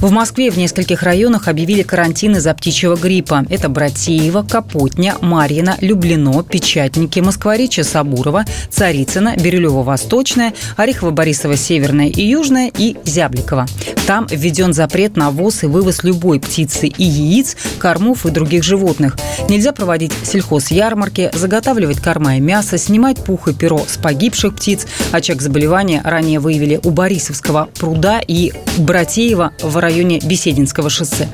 [0.00, 3.46] В Москве в нескольких районах объявили карантин из-за птичьего гриппа.
[3.48, 12.96] Это Братеево, Капотня, Марьино, Люблино, Печатники, Москворечье, Сабурова, Царицына, Бирюлево-Восточная, Орехово-Борисово, Северная и Южная и
[13.04, 13.66] Зябликова.
[14.06, 19.16] Там введен запрет на ввоз и вывоз любой птицы и яиц, кормов и других животных.
[19.48, 24.86] Нельзя проводить сельхозярмарки, заготавливать корма и мясо, снимать пух и перо с погибших птиц.
[25.10, 31.28] Очаг заболевания ранее выявили у Борисовского пруда и Братеева в районе Бесединского шоссе.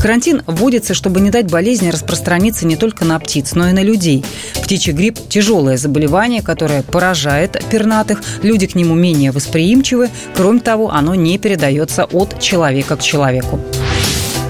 [0.00, 4.24] Карантин вводится, чтобы не дать болезни распространиться не только на птиц, но и на людей.
[4.62, 8.22] Птичий грипп– тяжелое заболевание, которое поражает пернатых.
[8.42, 10.08] Люди к нему менее восприимчивы.
[10.34, 13.60] Кроме того, оно не передается от человека к человеку.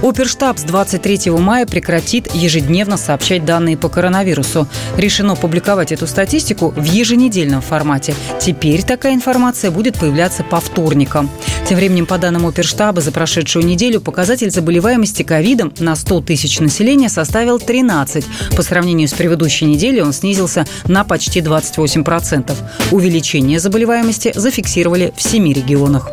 [0.03, 4.69] Оперштаб с 23 мая прекратит ежедневно сообщать данные по коронавирусу.
[4.97, 8.15] Решено публиковать эту статистику в еженедельном формате.
[8.41, 11.29] Теперь такая информация будет появляться по вторникам.
[11.69, 17.09] Тем временем, по данным Оперштаба, за прошедшую неделю показатель заболеваемости ковидом на 100 тысяч населения
[17.09, 18.25] составил 13.
[18.57, 22.55] По сравнению с предыдущей неделей он снизился на почти 28%.
[22.93, 26.11] Увеличение заболеваемости зафиксировали в семи регионах.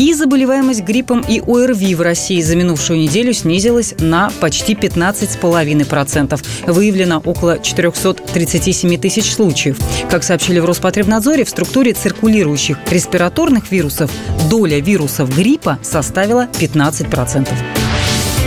[0.00, 6.40] И заболеваемость гриппом и ОРВИ в России за минувшую неделю снизилась на почти 15,5%.
[6.66, 9.76] Выявлено около 437 тысяч случаев.
[10.10, 14.10] Как сообщили в Роспотребнадзоре, в структуре циркулирующих респираторных вирусов
[14.48, 17.50] доля вирусов гриппа составила 15%.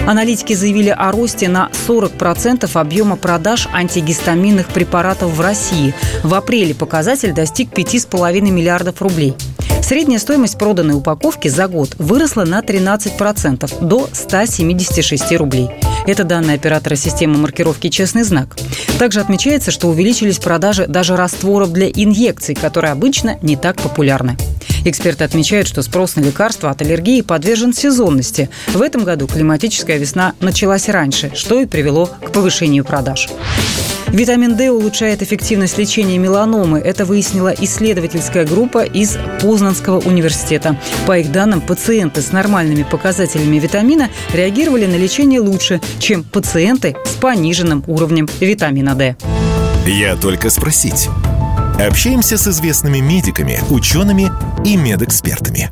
[0.07, 5.93] Аналитики заявили о росте на 40% объема продаж антигистаминных препаратов в России.
[6.23, 9.35] В апреле показатель достиг 5,5 миллиардов рублей.
[9.83, 15.69] Средняя стоимость проданной упаковки за год выросла на 13% до 176 рублей.
[16.07, 18.55] Это данные оператора системы маркировки «Честный знак».
[18.97, 24.37] Также отмечается, что увеличились продажи даже растворов для инъекций, которые обычно не так популярны.
[24.85, 28.49] Эксперты отмечают, что спрос на лекарства от аллергии подвержен сезонности.
[28.73, 33.27] В этом году климатическая весна началась раньше, что и привело к повышению продаж.
[34.13, 36.77] Витамин D улучшает эффективность лечения меланомы.
[36.77, 40.77] Это выяснила исследовательская группа из Познанского университета.
[41.07, 47.15] По их данным, пациенты с нормальными показателями витамина реагировали на лечение лучше, чем пациенты с
[47.15, 49.17] пониженным уровнем витамина D.
[49.87, 51.09] Я только спросить.
[51.79, 54.29] Общаемся с известными медиками, учеными
[54.63, 55.71] и медэкспертами.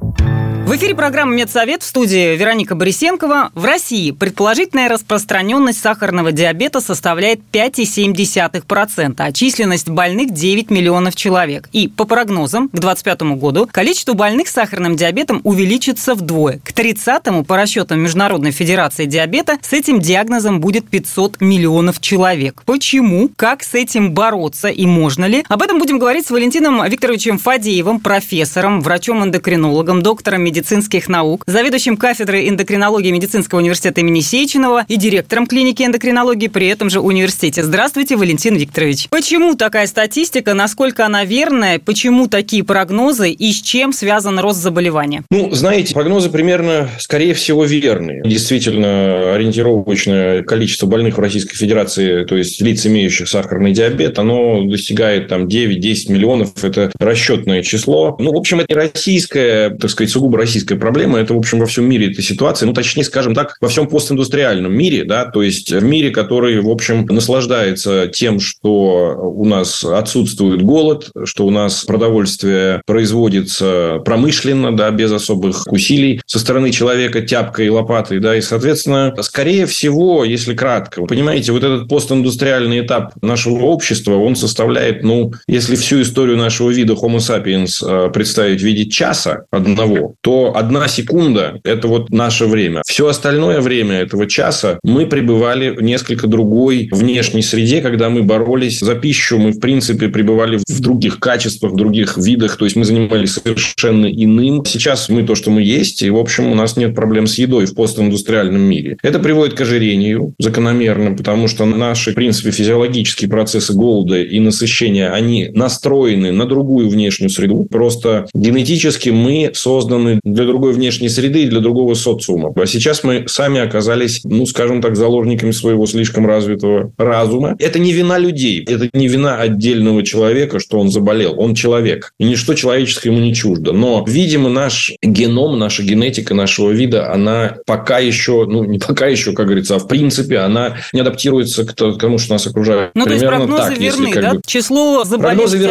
[0.71, 3.51] В эфире программа «Медсовет» в студии Вероника Борисенкова.
[3.53, 11.67] В России предположительная распространенность сахарного диабета составляет 5,7%, а численность больных 9 миллионов человек.
[11.73, 16.61] И по прогнозам к 2025 году количество больных с сахарным диабетом увеличится вдвое.
[16.63, 22.63] К 30-му, по расчетам Международной Федерации диабета, с этим диагнозом будет 500 миллионов человек.
[22.65, 23.29] Почему?
[23.35, 25.43] Как с этим бороться и можно ли?
[25.49, 31.97] Об этом будем говорить с Валентином Викторовичем Фадеевым, профессором, врачом-эндокринологом, доктором медицины медицинских наук, заведующим
[31.97, 37.63] кафедрой эндокринологии Медицинского университета имени Сеченова и директором клиники эндокринологии при этом же университете.
[37.63, 39.07] Здравствуйте, Валентин Викторович.
[39.09, 45.23] Почему такая статистика, насколько она верная, почему такие прогнозы и с чем связан рост заболевания?
[45.31, 48.21] Ну, знаете, прогнозы примерно, скорее всего, верные.
[48.23, 55.27] Действительно, ориентировочное количество больных в Российской Федерации, то есть лиц, имеющих сахарный диабет, оно достигает
[55.27, 56.63] там 9-10 миллионов.
[56.63, 58.15] Это расчетное число.
[58.19, 61.17] Ну, в общем, это не российская, так сказать, сугубо российская проблема.
[61.17, 62.67] Это, в общем, во всем мире эта ситуация.
[62.67, 66.69] Ну, точнее, скажем так, во всем постиндустриальном мире, да, то есть в мире, который, в
[66.69, 74.91] общем, наслаждается тем, что у нас отсутствует голод, что у нас продовольствие производится промышленно, да,
[74.91, 80.53] без особых усилий со стороны человека тяпкой и лопатой, да, и, соответственно, скорее всего, если
[80.53, 86.35] кратко, вы понимаете, вот этот постиндустриальный этап нашего общества, он составляет, ну, если всю историю
[86.35, 91.89] нашего вида Homo sapiens э, представить в виде часа одного, то то одна секунда– это
[91.89, 92.83] вот наше время.
[92.87, 98.79] Все остальное время этого часа мы пребывали в несколько другой внешней среде, когда мы боролись
[98.79, 102.85] за пищу, мы, в принципе, пребывали в других качествах, в других видах, то есть мы
[102.85, 104.63] занимались совершенно иным.
[104.65, 107.65] Сейчас мы то, что мы есть, и, в общем, у нас нет проблем с едой
[107.65, 108.95] в постиндустриальном мире.
[109.03, 115.11] Это приводит к ожирению закономерно, потому что наши, в принципе, физиологические процессы голода и насыщения,
[115.11, 117.67] они настроены на другую внешнюю среду.
[117.69, 122.53] Просто генетически мы созданы для другой внешней среды и для другого социума.
[122.55, 127.55] А сейчас мы сами оказались, ну, скажем так, заложниками своего слишком развитого разума.
[127.59, 131.39] Это не вина людей, это не вина отдельного человека, что он заболел.
[131.39, 132.13] Он человек.
[132.19, 133.73] И ничто человеческое ему не чуждо.
[133.73, 139.33] Но, видимо, наш геном, наша генетика нашего вида, она пока еще, ну, не пока еще,
[139.33, 142.91] как говорится, а в принципе, она не адаптируется к тому, что нас окружает.
[142.95, 144.33] Ну, Примерно то есть прогнозы так, верны, если, да?
[144.33, 144.41] Бы...
[144.45, 145.61] Число заболевших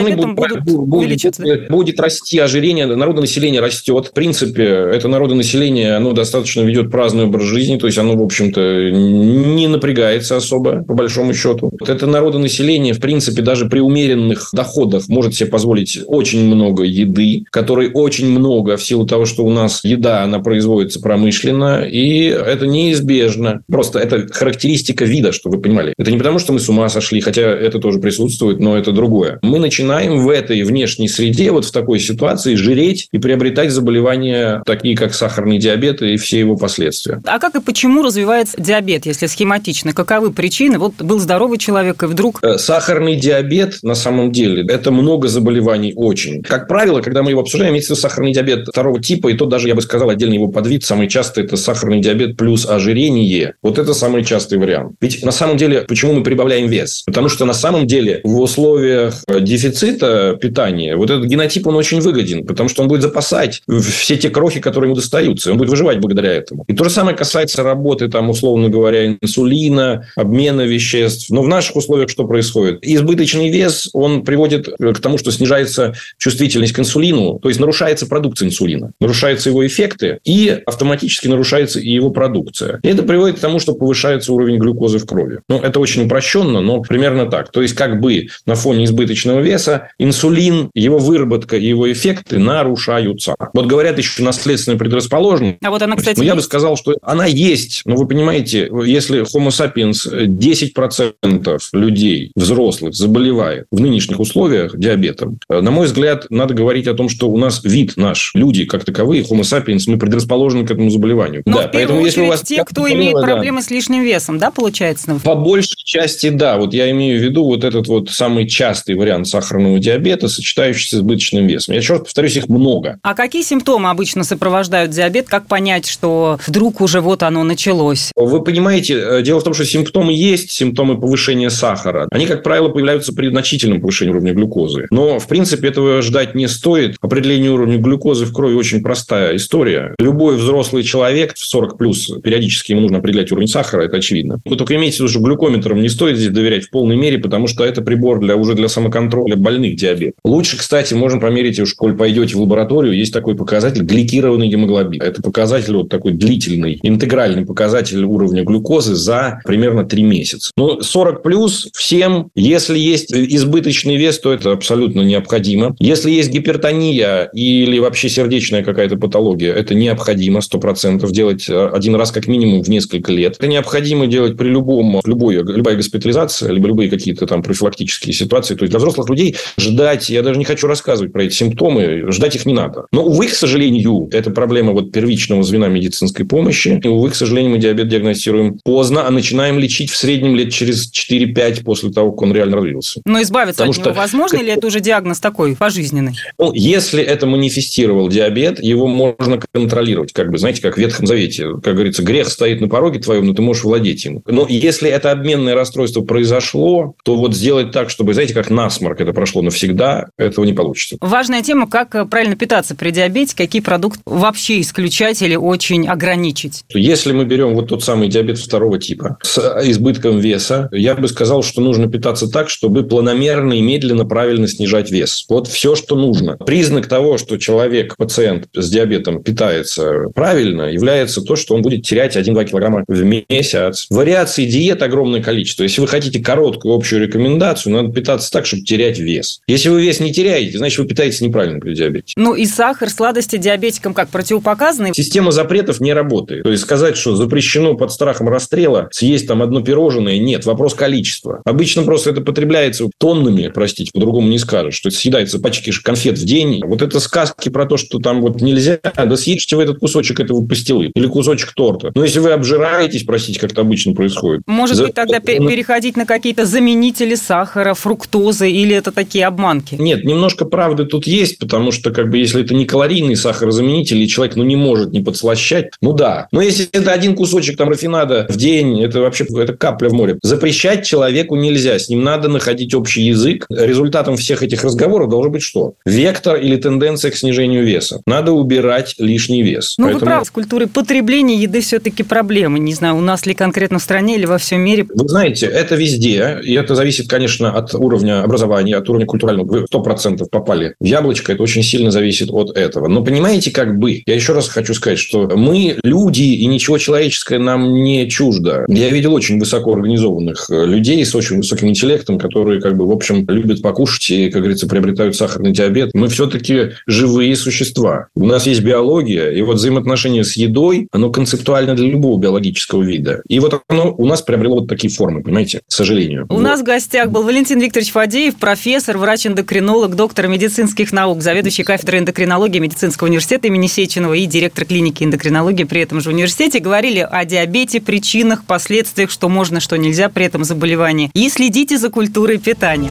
[0.67, 1.43] увеличиваться?
[1.43, 4.07] Будет, будет расти ожирение, народонаселение растет.
[4.09, 8.91] В принципе, это народонаселение, оно достаточно ведет праздный образ жизни, то есть оно, в общем-то,
[8.91, 11.71] не напрягается особо, по большому счету.
[11.87, 17.91] Это народонаселение, в принципе, даже при умеренных доходах может себе позволить очень много еды, которой
[17.93, 23.63] очень много в силу того, что у нас еда, она производится промышленно, и это неизбежно.
[23.71, 25.95] Просто это характеристика вида, что вы понимали.
[25.99, 29.39] Это не потому, что мы с ума сошли, хотя это тоже присутствует, но это другое.
[29.43, 34.30] Мы начинаем в этой внешней среде, вот в такой ситуации, жиреть и приобретать заболевания,
[34.65, 37.21] такие как сахарный диабет и все его последствия.
[37.27, 39.93] А как и почему развивается диабет, если схематично?
[39.93, 40.79] Каковы причины?
[40.79, 42.41] Вот был здоровый человек, и вдруг...
[42.43, 46.43] Э, сахарный диабет, на самом деле, это много заболеваний очень.
[46.43, 49.75] Как правило, когда мы его обсуждаем, имеется сахарный диабет второго типа, и то даже, я
[49.75, 53.55] бы сказал, отдельно его подвид, самый частый– это сахарный диабет плюс ожирение.
[53.63, 54.93] Вот это самый частый вариант.
[55.01, 57.03] Ведь на самом деле, почему мы прибавляем вес?
[57.07, 62.01] Потому что на самом деле в условиях э, дефицита питания вот этот генотип, он очень
[62.01, 65.51] выгоден, потому что он будет запасать все те крохи, которые ему достаются.
[65.51, 66.65] Он будет выживать благодаря этому.
[66.67, 71.31] И то же самое касается работы, там, условно говоря, инсулина, обмена веществ.
[71.31, 72.79] Но в наших условиях что происходит?
[72.83, 78.47] Избыточный вес, он приводит к тому, что снижается чувствительность к инсулину, то есть нарушается продукция
[78.49, 82.81] инсулина, нарушаются его эффекты, и автоматически нарушается и его продукция.
[82.83, 85.41] И это приводит к тому, что повышается уровень глюкозы в крови.
[85.49, 87.51] Ну, это очень упрощенно, но примерно так.
[87.51, 93.35] То есть, как бы на фоне избыточного веса инсулин, его выработка и его эффекты нарушаются.
[93.53, 95.59] Вот говорят еще наследственная предрасположенность.
[95.63, 97.83] А вот она, кстати, но я бы сказал, что она есть.
[97.85, 105.71] Но вы понимаете, если Homo sapiens 10% людей, взрослых, заболевает в нынешних условиях диабетом, на
[105.71, 109.43] мой взгляд, надо говорить о том, что у нас вид наш, люди как таковые, Homo
[109.43, 111.43] sapiens, мы предрасположены к этому заболеванию.
[111.47, 113.67] Но да, в поэтому если у вас те, кто имеет проблемы да.
[113.67, 115.21] с лишним весом, да, получается?
[115.23, 116.57] По большей части, да.
[116.57, 120.99] Вот я имею в виду вот этот вот самый частый вариант сахарного диабета, сочетающийся с
[121.01, 121.75] избыточным весом.
[121.75, 122.99] Я еще раз повторюсь, их много.
[123.03, 125.29] А какие симптомы обычно сопровождают диабет?
[125.29, 128.13] Как понять, что вдруг уже вот оно началось?
[128.17, 132.09] Вы понимаете, э, дело в том, что симптомы есть, симптомы повышения сахара.
[132.11, 134.87] Они, как правило, появляются при значительном повышении уровня глюкозы.
[134.91, 136.97] Но, в принципе, этого ждать не стоит.
[137.03, 139.95] Определение уровня глюкозы в крови очень простая история.
[139.99, 144.41] Любой взрослый человек в 40 плюс периодически ему нужно определять уровень сахара, это очевидно.
[144.47, 147.49] Вы только имейте в виду, что глюкометром не стоит здесь доверять в полной мере, потому
[147.49, 150.15] что это прибор для, уже для самоконтроля больных диабет.
[150.25, 155.03] Лучше, кстати, можно померить, уж коль пойдете в лабораторию, есть такой показатель гликированный гемоглобин.
[155.03, 160.53] Это показатель вот такой длительный, интегральный показатель уровня глюкозы за примерно 3 месяца.
[160.57, 165.75] Но 40 плюс всем, если есть избыточный вес, то это абсолютно необходимо.
[165.81, 172.29] Если есть гипертония или вообще сердечная какая-то патология, это необходимо 100% делать один раз как
[172.29, 173.37] минимум в несколько лет.
[173.39, 178.55] Это необходимо делать при любом, любой, любая госпитализация, либо любые какие-то там профилактические ситуации.
[178.55, 182.37] То есть, для взрослых людей ждать, я даже не хочу рассказывать про эти симптомы, ждать
[182.37, 182.87] их не надо.
[182.93, 183.70] Но, увы, к сожалению,
[184.13, 186.81] это проблема вот первичного звена медицинской помощи.
[186.83, 190.91] И, увы, к сожалению, мы диабет диагностируем поздно, а начинаем лечить в среднем лет через
[190.93, 193.01] 4-5 после того, как он реально развился.
[193.05, 194.01] Но избавиться Потому от него что...
[194.01, 196.15] возможно или это уже диагноз такой пожизненный?
[196.39, 200.13] Ну, если это манифестировал диабет, его можно контролировать.
[200.13, 201.49] Как бы, знаете, как в Ветхом Завете.
[201.63, 204.23] Как говорится, грех стоит на пороге твоем, но ты можешь владеть им.
[204.27, 209.13] Но если это обменное расстройство произошло, то вот сделать так, чтобы, знаете, как насморк это
[209.13, 210.97] прошло навсегда, этого не получится.
[211.01, 216.65] Важная тема, как э, правильно питаться при диабете, какие продукты вообще исключать или очень ограничить?
[216.73, 221.43] Если мы берем вот тот самый диабет второго типа с избытком веса, я бы сказал,
[221.43, 225.27] что нужно питаться так, чтобы планомерно и медленно правильно снижать вес.
[225.29, 226.37] Вот все, что нужно.
[226.37, 232.17] Признак того, что человек, пациент с диабетом питается правильно, является то, что он будет терять
[232.17, 233.87] 1-2 килограмма в месяц.
[233.91, 235.63] Вариаций диет огромное количество.
[235.63, 239.41] Если вы хотите короткую общую рекомендацию, надо питаться так, чтобы терять вес.
[239.47, 242.15] Если вы вес не теряете, значит, вы питаетесь неправильно при диабете.
[242.17, 244.93] Ну и сахар, сладости, диабет диабетикам как противопоказаны?
[244.95, 246.45] Система запретов не работает.
[246.45, 250.47] То есть сказать, что запрещено под страхом расстрела съесть там одно пирожное, нет.
[250.47, 251.43] Вопрос количества.
[251.45, 256.63] Обычно просто это потребляется тоннами, простите, по-другому не скажешь, что съедается пачки конфет в день.
[256.65, 260.47] Вот это сказки про то, что там вот нельзя, да съешьте вы этот кусочек этого
[260.47, 261.91] пастилы или кусочек торта.
[261.95, 264.43] Но если вы обжираетесь, простите, как это обычно происходит.
[264.47, 264.85] Может за...
[264.85, 269.77] быть, тогда переходить на какие-то заменители сахара, фруктозы или это такие обманки?
[269.77, 274.09] Нет, немножко правды тут есть, потому что как бы если это не калорийный сахарозаменитель, и
[274.09, 276.29] человек ну, не может не подслащать, ну да.
[276.33, 280.19] Но если это один кусочек там рафинада в день, это вообще это капля в море.
[280.23, 283.47] Запрещать человеку нельзя, с ним надо находить общий язык.
[283.51, 285.75] Результатом всех этих разговоров должен быть что?
[285.85, 288.03] Вектор или тенденция к снижению веса.
[288.07, 289.75] Надо убирать лишний вес.
[289.79, 290.01] Ну, Поэтому...
[290.01, 292.59] вы правы, с культурой потребления еды все-таки проблемы.
[292.59, 294.87] Не знаю, у нас ли конкретно в стране или во всем мире.
[294.93, 299.47] Вы знаете, это везде, и это зависит, конечно, от уровня образования, от уровня культурального.
[299.47, 302.89] Вы 100% попали в яблочко, это очень сильно зависит от этого.
[302.89, 307.39] Но понимаете, как бы, я еще раз хочу сказать, что мы люди, и ничего человеческое
[307.39, 308.65] нам не чуждо.
[308.69, 312.91] Я видел очень высоко организованных э, людей с очень высоким интеллектом, которые, как бы, в
[312.91, 315.91] общем, любят покушать и, как говорится, приобретают сахарный диабет.
[315.95, 318.09] Мы все-таки живые существа.
[318.15, 323.23] У нас есть биология, и вот взаимоотношения с едой, оно концептуально для любого биологического вида.
[323.29, 326.27] И вот оно у нас приобрело вот такие формы, понимаете, к сожалению.
[326.29, 326.43] У вот.
[326.43, 332.59] нас в гостях был Валентин Викторович Фадеев, профессор, врач-эндокринолог, доктор медицинских наук, заведующий кафедрой эндокринологии
[332.59, 336.59] медицинского университета имени Сеченова и директор клиники эндокринологии при этом же университете.
[336.59, 341.11] Говорили о диабете, причинах, последствиях, что можно, что нельзя при этом заболевании.
[341.15, 342.91] И следите за культурой питания.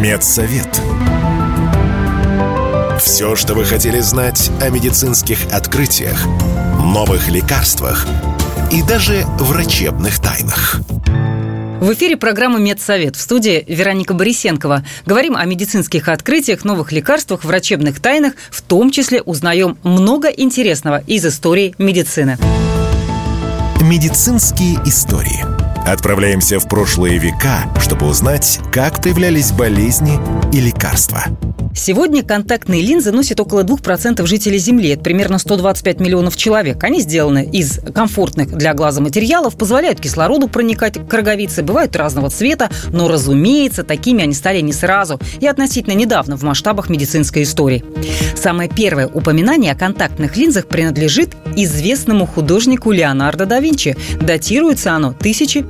[0.00, 0.80] Медсовет.
[3.00, 6.26] Все, что вы хотели знать о медицинских открытиях,
[6.78, 8.06] новых лекарствах
[8.70, 10.80] и даже врачебных тайнах.
[11.84, 14.86] В эфире программа «Медсовет» в студии Вероника Борисенкова.
[15.04, 18.32] Говорим о медицинских открытиях, новых лекарствах, врачебных тайнах.
[18.48, 22.38] В том числе узнаем много интересного из истории медицины.
[23.82, 25.53] Медицинские истории.
[25.86, 30.18] Отправляемся в прошлые века, чтобы узнать, как появлялись болезни
[30.50, 31.24] и лекарства–
[31.76, 34.90] Сегодня контактные линзы носят около 2% жителей Земли.
[34.90, 36.82] Это примерно 125 миллионов человек.
[36.84, 42.70] Они сделаны из комфортных для глаза материалов, позволяют кислороду проникать к роговице, бывают разного цвета,
[42.90, 47.84] но, разумеется, такими они стали не сразу и относительно недавно в масштабах медицинской истории.
[48.36, 53.96] Самое первое упоминание о контактных линзах принадлежит известному художнику Леонардо да Винчи.
[54.20, 55.12] Датируется оно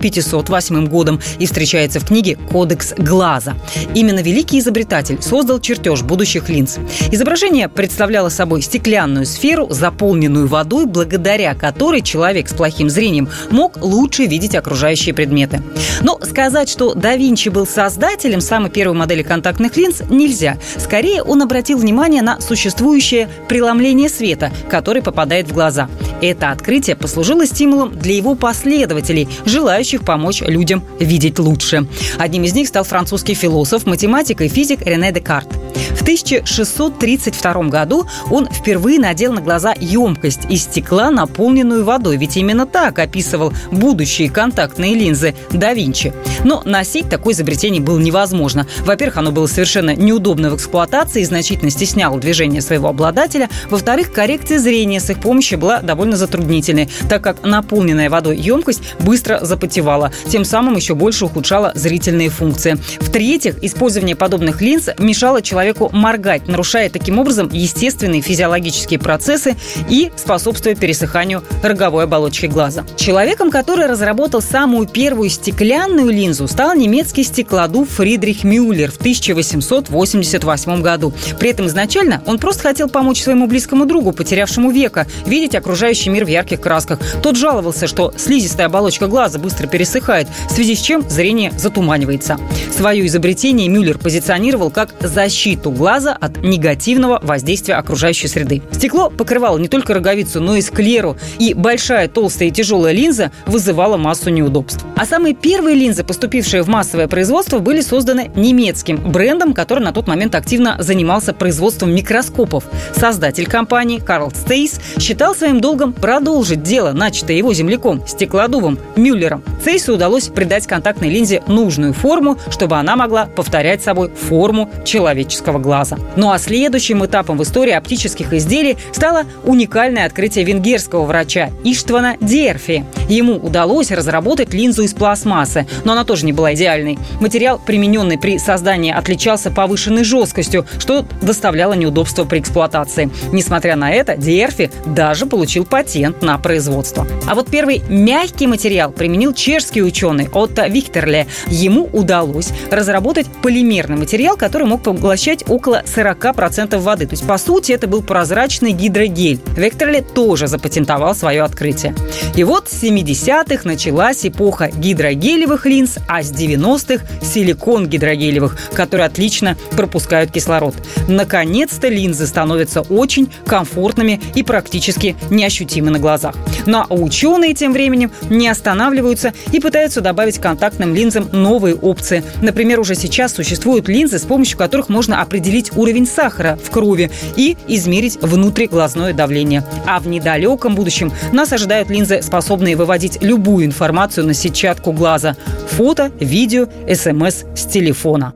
[0.05, 3.55] 1508 годом и встречается в книге «Кодекс глаза».
[3.95, 6.77] Именно великий изобретатель создал чертеж будущих линз.
[7.11, 14.27] Изображение представляло собой стеклянную сферу, заполненную водой, благодаря которой человек с плохим зрением мог лучше
[14.27, 15.63] видеть окружающие предметы.
[16.03, 20.59] Но сказать, что да Винчи был создателем самой первой модели контактных линз, нельзя.
[20.77, 25.89] Скорее, он обратил внимание на существующее преломление света, который попадает в глаза.
[26.21, 31.87] Это открытие послужило стимулом для его последователей, желающих помочь людям видеть лучше.
[32.19, 35.49] Одним из них стал французский философ, математик и физик Рене Декарт.
[35.97, 42.17] В 1632 году он впервые надел на глаза емкость из стекла, наполненную водой.
[42.17, 46.13] Ведь именно так описывал будущие контактные линзы да Винчи.
[46.45, 48.67] Но носить такое изобретение было невозможно.
[48.81, 53.49] Во-первых, оно было совершенно неудобно в эксплуатации и значительно стесняло движение своего обладателя.
[53.71, 59.41] Во-вторых, коррекция зрения с их помощью была довольно затруднительной, так как наполненная водой емкость быстро
[59.43, 62.79] запотевала, тем самым еще больше ухудшала зрительные функции.
[63.01, 69.57] В-третьих, использование подобных линз мешало человеку моргать, нарушая таким образом естественные физиологические процессы
[69.89, 72.85] и способствуя пересыханию роговой оболочки глаза.
[72.97, 81.13] Человеком, который разработал самую первую стеклянную линзу, стал немецкий стеклодув Фридрих Мюллер в 1888 году.
[81.39, 86.25] При этом изначально он просто хотел помочь своему близкому другу, потерявшему века, видеть окружающий мир
[86.25, 86.99] в ярких красках.
[87.23, 92.39] Тот жаловался, что слизистая оболочка глаза быстро пересыхает, в связи с чем зрение затуманивается.
[92.77, 98.63] Свое изобретение Мюллер позиционировал как защиту глаза от негативного воздействия окружающей среды.
[98.73, 103.97] Стекло покрывало не только роговицу, но и склеру, и большая толстая и тяжелая линза вызывала
[103.97, 104.85] массу неудобств.
[104.97, 110.07] А самые первые линзы, поступившие в массовое производство, были созданы немецким брендом, который на тот
[110.07, 112.65] момент активно занимался производством микроскопов.
[112.95, 119.43] Создатель компании Карл Стейс считал своим долгом продолжить дело, начатое его земляком, стеклодувом Мюллером.
[119.63, 125.99] Цейсу удалось придать контактной линзе нужную форму, чтобы она могла повторять собой форму человеческого глаза.
[126.17, 132.85] Ну а следующим этапом в истории оптических изделий стало уникальное открытие венгерского врача Иштвана Дерфи.
[133.09, 136.99] Ему удалось разработать линзу из пластмассы, но она тоже не была идеальной.
[137.21, 143.11] Материал, примененный при создании, отличался повышенной жесткостью, что доставляло неудобства при эксплуатации.
[143.33, 147.07] Несмотря на это, Диерфи даже получил патент на производство.
[147.29, 151.27] А вот первый мягкий материал применил чешский ученый Отто Виктерле.
[151.49, 157.07] Ему удалось разработать полимерный материал, который мог поглощать около 40% воды.
[157.07, 159.41] То есть, по сути, это был прозрачный гидрогель.
[159.57, 161.95] Виктерле тоже запатентовал свое открытие.
[162.37, 169.57] И вот с 70-х началась эпоха гидрогелевых линз, а с 90-х– силикон гидрогелевых, которые отлично
[169.73, 170.75] пропускают кислород.
[171.09, 176.35] Наконец-то линзы становятся очень комфортными и практически неощутимы на глазах.
[176.67, 182.23] Ну а ученые тем временем не останавливаются и пытаются добавить контактным линзам новые опции.
[182.43, 187.57] Например, уже сейчас существуют линзы, с помощью которых можно определить уровень сахара в крови и
[187.67, 189.65] измерить внутриглазное давление.
[189.87, 195.37] А в недалеком будущем нас ожидают линзы, способные выводить любую информацию на сетчатку глаза.
[195.71, 198.35] Фото, видео, смс с телефона.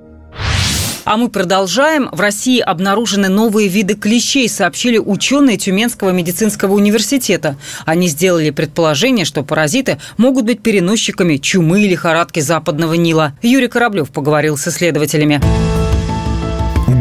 [1.08, 2.10] А мы продолжаем.
[2.12, 7.56] В России обнаружены новые виды клещей, сообщили ученые Тюменского медицинского университета.
[7.86, 13.32] Они сделали предположение, что паразиты могут быть переносчиками чумы и лихорадки западного Нила.
[13.40, 15.40] Юрий Кораблев поговорил с исследователями.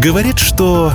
[0.07, 0.93] Говорит, что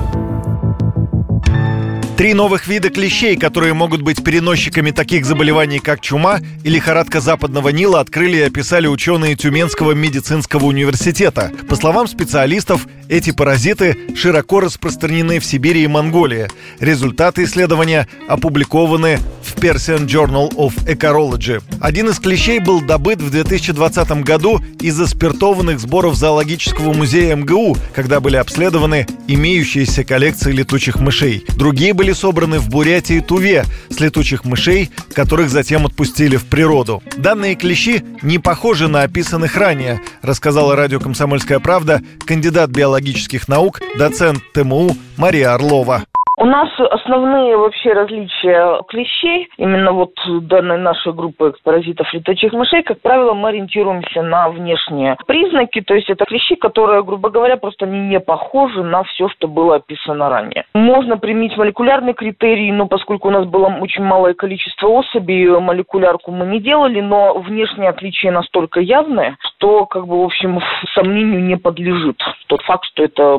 [2.23, 7.71] Три новых вида клещей, которые могут быть переносчиками таких заболеваний, как чума и лихорадка западного
[7.71, 11.51] Нила, открыли и описали ученые Тюменского медицинского университета.
[11.69, 16.49] По словам специалистов, эти паразиты широко распространены в Сибири и Монголии.
[16.79, 21.61] Результаты исследования опубликованы в Persian Journal of Ecology.
[21.81, 28.21] Один из клещей был добыт в 2020 году из аспиртованных сборов зоологического музея МГУ, когда
[28.21, 31.45] были обследованы имеющиеся коллекции летучих мышей.
[31.57, 37.03] Другие были собраны в Бурятии и Туве с летучих мышей, которых затем отпустили в природу.
[37.17, 44.43] Данные клещи не похожи на описанных ранее, рассказала радио «Комсомольская правда» кандидат биологических наук, доцент
[44.53, 46.05] ТМУ Мария Орлова.
[46.43, 53.01] У нас основные вообще различия клещей, именно вот данной нашей группы паразитов летучих мышей, как
[53.01, 58.09] правило, мы ориентируемся на внешние признаки, то есть это клещи, которые, грубо говоря, просто они
[58.09, 60.65] не похожи на все, что было описано ранее.
[60.75, 66.47] Можно применить молекулярный критерий, но поскольку у нас было очень малое количество особей, молекулярку мы
[66.47, 70.61] не делали, но внешние отличия настолько явные, что, как бы, в общем,
[70.93, 73.37] сомнению не подлежит тот факт, что это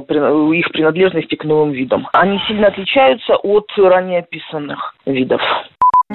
[0.54, 2.08] их принадлежности к новым видам.
[2.14, 5.42] Они сильно отличаются от ранее описанных видов.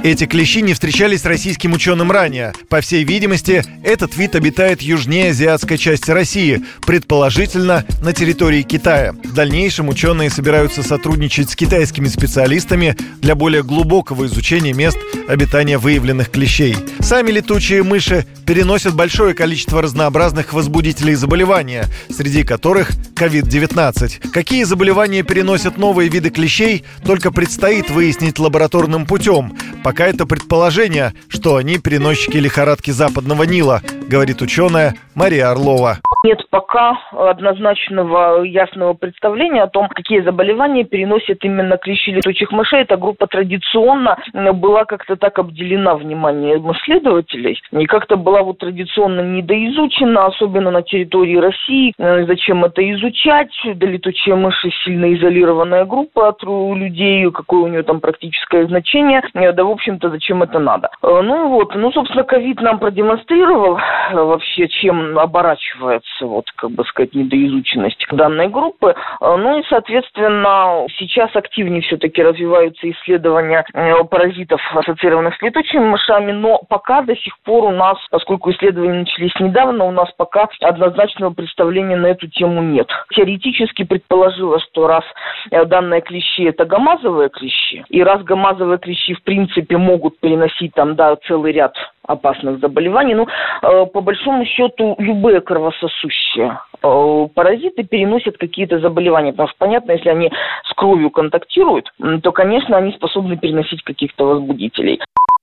[0.03, 2.53] Эти клещи не встречались российским ученым ранее.
[2.69, 9.13] По всей видимости, этот вид обитает южнее азиатской части России, предположительно на территории Китая.
[9.25, 14.97] В дальнейшем ученые собираются сотрудничать с китайскими специалистами для более глубокого изучения мест
[15.27, 16.77] обитания выявленных клещей.
[17.01, 24.31] Сами летучие мыши переносят большое количество разнообразных возбудителей заболевания, среди которых COVID-19.
[24.31, 29.57] Какие заболевания переносят новые виды клещей, только предстоит выяснить лабораторным путем.
[29.83, 36.01] Пока это предположение, что они переносчики лихорадки западного Нила, говорит ученая Мария Орлова.
[36.25, 42.81] Нет пока однозначного ясного представления о том, какие заболевания переносят именно клещи летучих мышей.
[42.81, 44.19] Эта группа традиционно
[44.55, 51.37] была как-то так обделена вниманием исследователей и как-то была вот традиционно недоизучена, особенно на территории
[51.37, 51.95] России.
[51.99, 53.53] Э, зачем это изучать?
[53.77, 59.23] Да летучие мыши сильно изолированная группа от людей, какое у нее там практическое значение.
[59.35, 60.91] Э, да, в общем-то, зачем это надо?
[61.01, 63.79] Э, ну вот, ну, собственно, ковид нам продемонстрировал
[64.13, 68.95] вообще, чем оборачивается вот, как бы сказать, недоизученность данной группы.
[69.21, 76.33] Э, ну и, соответственно, сейчас активнее все-таки развиваются исследования э, паразитов, ассоциированных с летучими мышами,
[76.33, 81.33] но пока до сих пор у нас, поскольку исследования начались недавно, у нас пока однозначного
[81.33, 82.89] представления на эту тему нет.
[83.15, 85.05] Теоретически предположилось, что раз
[85.51, 90.97] э, данные клещи это гамазовые клещи, и раз гамазовые клещи в принципе могут переносить там,
[90.97, 91.75] да, целый ряд
[92.07, 93.15] опасных заболеваний.
[93.15, 93.27] Ну,
[93.61, 96.08] по большому счету, любые кровососущие
[96.39, 99.33] э, паразиты переносят какие-то заболевания.
[99.33, 100.31] Потому что, понятно, если они
[100.65, 101.93] с кровью контактируют,
[102.23, 105.01] то, конечно, они способны переносить каких-то возбудителей.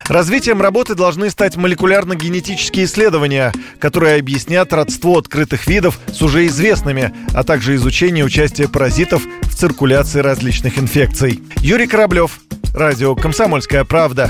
[0.08, 7.44] Развитием работы должны стать молекулярно-генетические исследования, которые объяснят родство открытых видов с уже известными, а
[7.44, 11.40] также изучение участия паразитов в циркуляции различных инфекций.
[11.58, 12.38] Юрий Кораблев,
[12.76, 14.30] Радио «Комсомольская правда».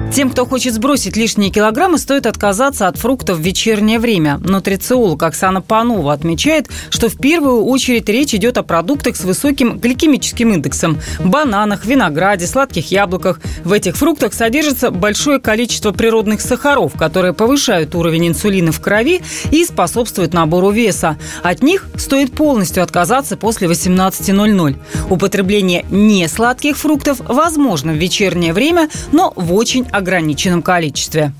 [0.13, 4.39] Тем, кто хочет сбросить лишние килограммы, стоит отказаться от фруктов в вечернее время.
[4.43, 10.53] Нутрициолог Оксана Панова отмечает, что в первую очередь речь идет о продуктах с высоким гликемическим
[10.53, 13.39] индексом– бананах, винограде, сладких яблоках.
[13.63, 19.63] В этих фруктах содержится большое количество природных сахаров, которые повышают уровень инсулина в крови и
[19.63, 21.17] способствуют набору веса.
[21.41, 24.75] От них стоит полностью отказаться после 18.00.
[25.09, 31.31] Употребление несладких фруктов возможно в вечернее время, но в очень ограниченном количестве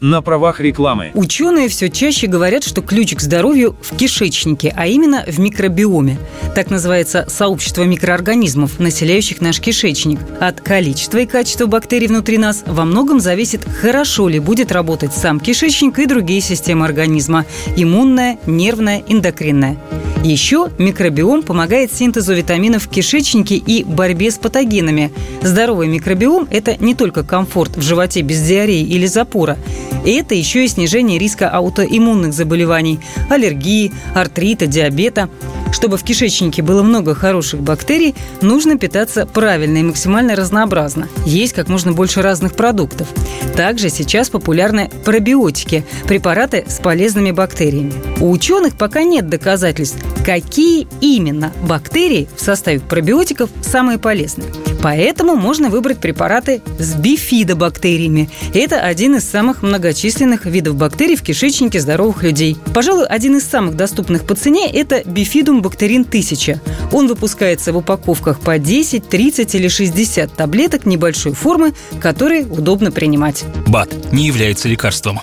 [0.00, 1.10] на правах рекламы.
[1.14, 6.18] Ученые все чаще говорят, что ключ к здоровью в кишечнике, а именно в микробиоме.
[6.54, 10.20] Так называется сообщество микроорганизмов, населяющих наш кишечник.
[10.40, 15.40] От количества и качества бактерий внутри нас во многом зависит, хорошо ли будет работать сам
[15.40, 17.44] кишечник и другие системы организма–
[17.76, 19.76] иммунная, нервная, эндокринная.
[20.24, 25.12] Еще микробиом помогает синтезу витаминов в кишечнике и борьбе с патогенами.
[25.42, 29.56] Здоровый микробиом– это не только комфорт в животе без диареи или запора.
[30.04, 35.28] И это еще и снижение риска аутоиммунных заболеваний, аллергии, артрита, диабета.
[35.72, 41.08] Чтобы в кишечнике было много хороших бактерий, нужно питаться правильно и максимально разнообразно.
[41.26, 43.08] Есть как можно больше разных продуктов.
[43.54, 47.92] Также сейчас популярны пробиотики– препараты с полезными бактериями.
[48.20, 54.48] У ученых пока нет доказательств, какие именно бактерии в составе пробиотиков самые полезные.
[54.82, 58.30] Поэтому можно выбрать препараты с бифидобактериями.
[58.54, 62.56] Это один из самых многочисленных видов бактерий в кишечнике здоровых людей.
[62.74, 66.60] Пожалуй, один из самых доступных по цене– это бифидум бактерин 1000.
[66.92, 73.44] Он выпускается в упаковках по 10, 30 или 60 таблеток небольшой формы, которые удобно принимать.
[73.66, 75.20] БАД не является лекарством.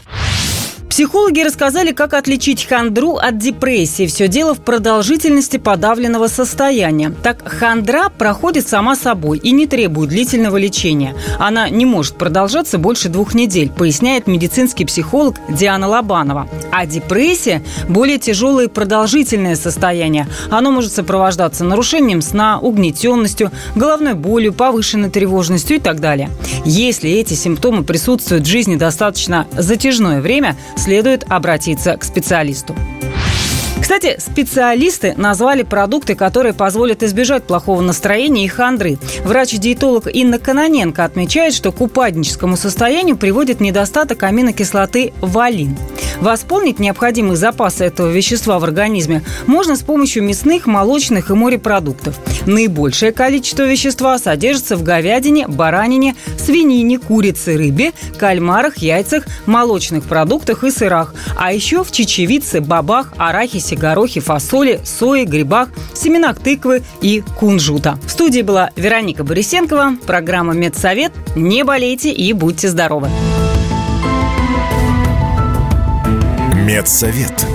[0.95, 4.07] Психологи рассказали, как отличить хандру от депрессии.
[4.07, 7.13] Все дело в продолжительности подавленного состояния.
[7.21, 11.13] Так, хандра проходит сама собой и не требует длительного лечения.
[11.37, 16.47] Она не может продолжаться больше двух недель, поясняет медицинский психолог Диана Лобанова.
[16.71, 20.29] А депрессия– более тяжелое и продолжительное состояние.
[20.49, 26.29] Оно может сопровождаться нарушением сна, угнетенностью, головной болью, повышенной тревожностью и так далее.
[26.63, 30.55] Если эти симптомы присутствуют в жизни достаточно затяжное время–
[30.85, 32.75] следует обратиться к специалисту.
[33.81, 38.99] Кстати, специалисты назвали продукты, которые позволят избежать плохого настроения и хандры.
[39.23, 45.75] Врач-диетолог Инна Каноненко отмечает, что к упадническому состоянию приводит недостаток аминокислоты валин.
[46.21, 52.15] Восполнить необходимые запасы этого вещества в организме можно с помощью мясных, молочных и морепродуктов.
[52.45, 60.71] Наибольшее количество вещества содержится в говядине, баранине, свинине, курице, рыбе, кальмарах, яйцах, молочных продуктах и
[60.71, 67.97] сырах, а еще в чечевице, бобах, арахисе, горохе, фасоли, сое, грибах, семенах тыквы и кунжута.
[68.05, 71.11] В студии была Вероника Борисенкова, программа «Медсовет».
[71.35, 73.09] Не болейте и будьте здоровы!
[76.65, 77.54] Медсовет.